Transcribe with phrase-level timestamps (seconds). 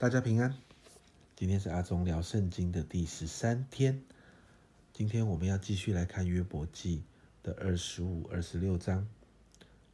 [0.00, 0.54] 大家平安。
[1.34, 4.00] 今天是阿忠聊圣经的第十三天。
[4.92, 7.02] 今天我们要继续来看约伯记
[7.42, 9.08] 的二十五、二十六章。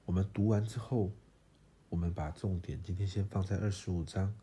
[0.04, 1.10] 我们读完之后，
[1.88, 4.34] 我们把重点今天先放在二十五章，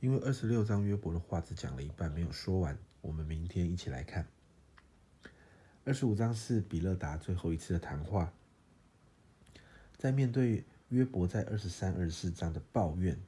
[0.00, 2.76] 因为二十六章约伯的话只讲了一半，没有说完。
[3.00, 4.26] 我们明天一起来看。
[5.86, 8.34] 二十五章是比勒达最后一次的谈话，
[9.96, 13.18] 在面对约伯在二十三、二十四章的抱怨。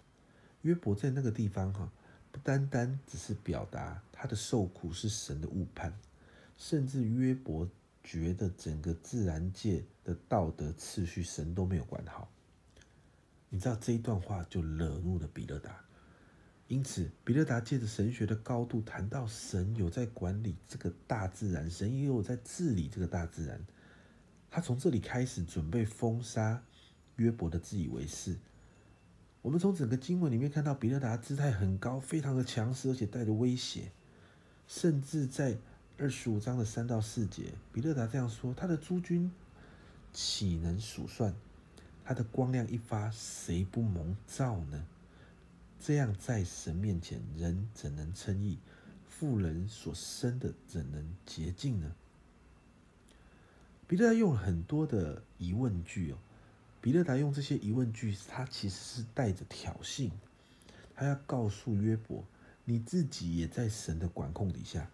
[0.62, 1.90] 约伯在那个地方哈，
[2.32, 5.96] 不单单只是表达他的受苦是神的误判，
[6.56, 7.68] 甚至约伯
[8.02, 12.28] 觉得整个自然界的道德次序神都没有管好。
[13.50, 15.80] 你知道这一段话就惹怒了比勒达，
[16.66, 23.64] 因此比勒达借着神学的高度谈到神有在管理这个大自然，神也有在治理这个大自然。
[24.50, 26.62] 他从这里开始准备封杀
[27.16, 28.36] 约伯的自以为是。
[29.48, 33.90] 我们从整个经文里面看到，比勒达姿态很高，非常的强势，而且带着威胁。
[34.66, 35.56] 甚至在
[35.96, 39.32] 二十五章的三到四节，比勒达这样说：“他的诸军
[40.12, 41.34] 岂能数算？
[42.04, 44.84] 他的光亮一发，谁不蒙照呢？
[45.80, 48.58] 这样在神面前，人怎能称义？
[49.08, 51.94] 妇人所生的怎能洁净呢？”
[53.88, 56.18] 比勒达用了很多的疑问句哦。
[56.88, 60.10] 比勒达用这些疑问句，他其实是带着挑衅，
[60.94, 62.24] 他要告诉约伯，
[62.64, 64.88] 你自己也在神的管控底下，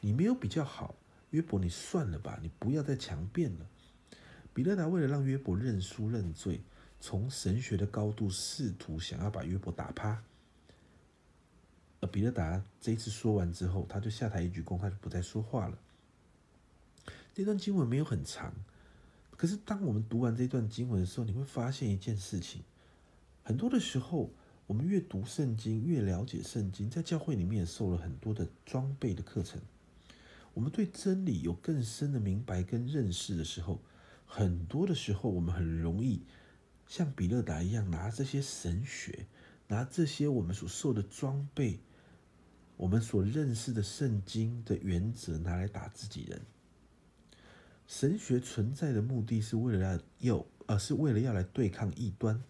[0.00, 0.94] 你没有比较好。
[1.32, 3.66] 约伯，你算了吧，你不要再强辩了。
[4.54, 6.62] 比勒达为了让约伯认输认罪，
[7.00, 10.22] 从神学的高度试图想要把约伯打趴。
[12.00, 15.76] 而比勒达这一次说完之后，他就下台一鞠躬，他就不再说话了。
[17.34, 18.54] 这段经文没有很长。
[19.36, 22.62] 可是，当我们读完这段经文的时候，你会发现一件事情：
[23.42, 24.30] 很多的时候，
[24.66, 29.60] 我们越读圣经，越了解圣经，在教会里面也受了很多的装备的课程，
[30.54, 33.82] 我们对真理有更深的明白跟认识的时候，
[34.24, 36.22] 很多的时候，我们很容易
[36.86, 39.26] 像比勒达一样，拿这些神学，
[39.68, 41.78] 拿这些我们所受的装备，
[42.78, 46.40] 我们所认识的圣经的原则，拿来打自己人。
[47.86, 52.42] 神学存在的目的是为了要要，呃，是为了要来对抗异端。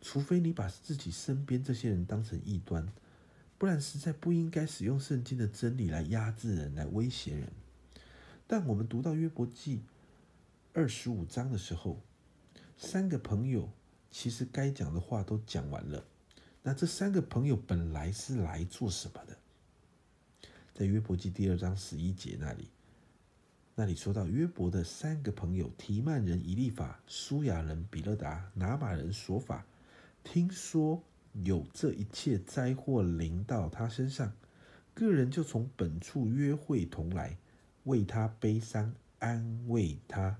[0.00, 2.92] 除非你把自己身边这些人当成异端，
[3.56, 7.52] 不然实在不应该使用圣经的真理来压制人、来威胁人。
[8.46, 9.82] 但我们读到约伯记
[10.72, 12.00] 二十五章的时候，
[12.76, 13.70] 三个朋友
[14.10, 16.04] 其实该讲的话都讲完了。
[16.64, 19.36] 那这三个朋友本来是来做什么的？
[20.74, 22.68] 在约伯记第二章十一节那里。
[23.82, 29.66] 那里说到约伯的三个朋友提曼人以利法、苏雅人比勒达、拿马人索法，
[30.22, 34.34] 听说有这一切灾祸临到他身上，
[34.94, 37.36] 个人就从本处约会同来，
[37.82, 40.36] 为他悲伤，安慰他。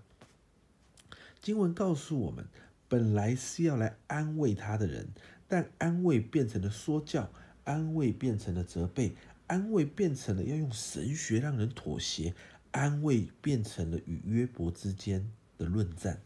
[1.41, 2.47] 经文告诉我们，
[2.87, 5.09] 本来是要来安慰他的人，
[5.49, 7.29] 但安慰变成了说教，
[7.65, 9.17] 安慰变成了责备，
[9.49, 12.37] 安慰变成了要用神学让人妥协。
[12.73, 16.21] 安慰变成了与约伯之间的论战，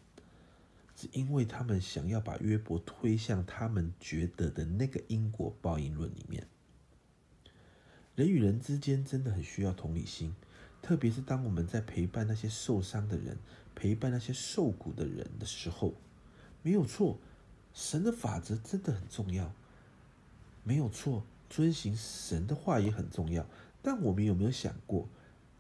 [0.97, 6.47] 是因为他们想要把约伯推向他们觉得的那个因果报应论里面。
[8.15, 10.35] 人与人之间真的很需要同理心，
[10.81, 13.37] 特别是当我们在陪伴那些受伤的人、
[13.75, 15.95] 陪伴那些受苦的人的时候，
[16.63, 17.19] 没有错，
[17.75, 19.53] 神的法则真的很重要，
[20.65, 23.47] 没有错，遵行神的话也很重要。
[23.83, 25.09] 但我们有没有想过？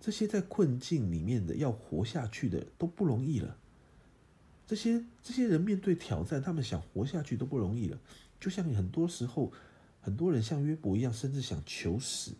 [0.00, 3.56] 这些在困境里面的要活下去的都不容易了。
[4.66, 7.98] 这些这些人面对挑战，他们想活下去都不容易了。
[8.40, 9.52] 就像很多时候，
[10.00, 12.34] 很多人像约伯一样，甚至想求死。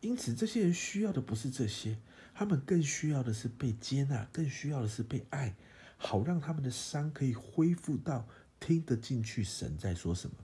[0.00, 1.98] 因此，这些人需要的不是这些，
[2.34, 5.54] 他们更需要的是被接纳，更需要的是被爱，
[5.96, 8.26] 好让他们的伤可以恢复到
[8.58, 10.36] 听得进去神在说什么。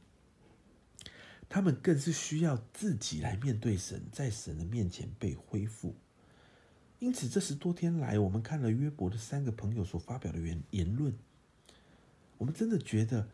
[1.48, 5.94] 他们更是需要自己来面对神，在神的面前被恢复。
[7.04, 11.12] 因此，这十多天来，我们看了约伯的三个朋友所发表的言言论，
[12.38, 13.28] 我们真的觉得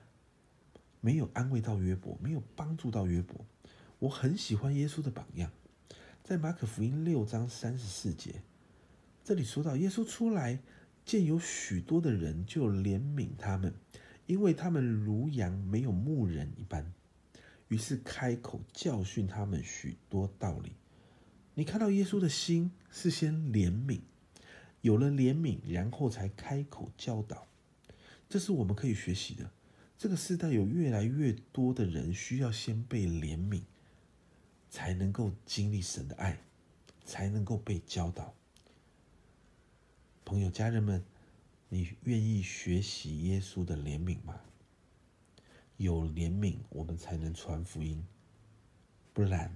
[1.01, 3.47] 没有安慰到约伯，没有帮助到约伯。
[4.01, 5.53] 我很喜欢耶稣的榜样，
[6.25, 8.43] 在马可福音六章三十四节，
[9.23, 10.59] 这里说到耶稣出来
[11.05, 13.73] 见有许多的人，就怜悯他们，
[14.27, 16.93] 因为他们如羊没有牧人一般，
[17.69, 20.73] 于是开口教训他们许多道理。
[21.61, 24.01] 你看到耶稣的心是先怜悯，
[24.81, 27.47] 有了怜悯，然后才开口教导，
[28.31, 29.51] 这是我们可以学习的。
[29.99, 33.65] 这个时代有越来越多的人需要先被怜悯，
[34.71, 36.39] 才能够经历神的爱，
[37.05, 38.33] 才能够被教导。
[40.25, 41.05] 朋友、家人们，
[41.69, 44.41] 你愿意学习耶稣的怜悯吗？
[45.77, 48.03] 有怜悯，我们才能传福音，
[49.13, 49.53] 不然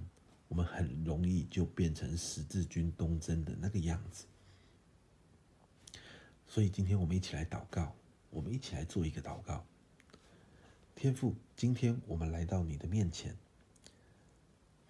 [0.47, 4.25] 我们很容易就变成十字军东征的那个样子。
[6.47, 7.95] 所以，今天我们一起来祷告，
[8.29, 9.65] 我们一起来做一个祷告。
[10.93, 13.35] 天父，今天我们来到你的面前，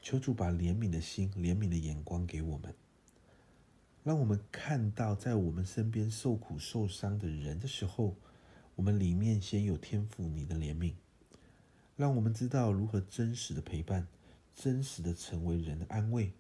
[0.02, 2.76] 求主把怜悯的心、怜悯的眼光给我们。
[4.04, 8.16] 让我们看到，在我们身边受苦受伤的人的时候，
[8.76, 10.94] 我们里面先有天赋你的怜悯，
[11.96, 14.08] 让我们知道如何真实的陪伴，
[14.56, 16.32] 真实的成为人的安慰，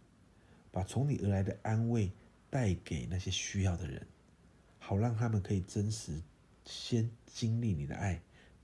[0.72, 2.12] 把从你而来的安慰
[2.50, 4.08] 带给那些需要的人，
[4.80, 6.22] 好让他们可以真实
[6.64, 8.22] 先经历你的爱，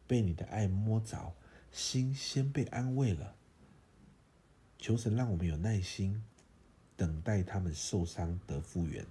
[0.07, 1.35] 被你的爱摸着，
[1.71, 3.35] 心先被安慰了。
[4.79, 6.23] 求神让我们有耐心。
[6.97, 9.03] 等待他们受伤得复原，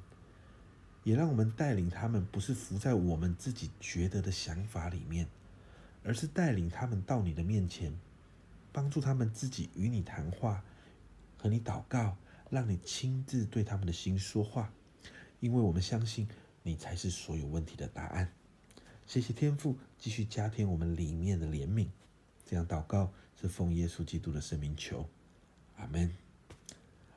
[1.03, 5.27] 也让我们带领他们，不是浮在我们自己觉得的想法里面，
[6.05, 7.93] 而是带领他们到你的面前，
[8.73, 10.65] 帮助他们自己与你谈话，
[11.39, 12.17] 和你祷告，
[12.51, 14.73] 让你亲自对他们的心说话，
[15.41, 16.29] 因为我们相信
[16.63, 18.33] 你才是所有问题的答案。
[19.07, 21.89] 谢谢天父，继续加添我们里面的怜悯。
[22.47, 25.09] 这样祷告是奉耶稣基督的圣名求，
[25.77, 26.11] 阿门。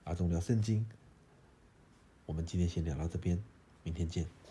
[0.03, 0.85] 阿忠聊圣经，
[2.25, 3.41] 我们今天先聊到这边，
[3.83, 4.42] 明天见。